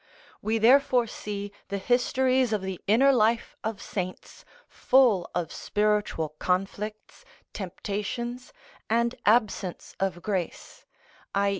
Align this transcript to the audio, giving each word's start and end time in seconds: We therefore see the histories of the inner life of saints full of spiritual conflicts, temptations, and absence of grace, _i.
We 0.41 0.57
therefore 0.57 1.05
see 1.05 1.51
the 1.67 1.77
histories 1.77 2.53
of 2.53 2.63
the 2.63 2.81
inner 2.87 3.11
life 3.13 3.55
of 3.63 3.79
saints 3.79 4.43
full 4.67 5.29
of 5.35 5.53
spiritual 5.53 6.29
conflicts, 6.39 7.23
temptations, 7.53 8.51
and 8.89 9.13
absence 9.27 9.95
of 9.99 10.23
grace, 10.23 10.87
_i. 11.35 11.49